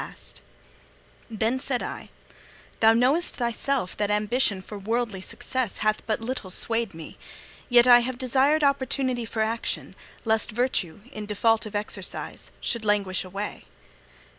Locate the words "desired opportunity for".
8.17-9.43